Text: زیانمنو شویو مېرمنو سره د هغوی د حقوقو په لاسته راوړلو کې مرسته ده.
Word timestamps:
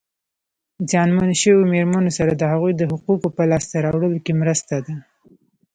زیانمنو 0.89 1.33
شویو 1.41 1.69
مېرمنو 1.73 2.11
سره 2.17 2.31
د 2.35 2.43
هغوی 2.51 2.73
د 2.75 2.81
حقوقو 2.91 3.27
په 3.37 3.43
لاسته 3.51 3.75
راوړلو 3.85 4.19
کې 4.25 4.33
مرسته 4.41 4.75
ده. 4.85 4.95